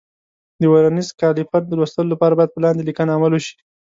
د 0.59 0.61
ورنیز 0.71 1.09
کالیپر 1.21 1.61
د 1.67 1.71
لوستلو 1.79 2.11
لپاره 2.13 2.33
باید 2.37 2.53
په 2.53 2.61
لاندې 2.65 2.81
لیکنه 2.87 3.11
عمل 3.17 3.31
وشي. 3.33 3.55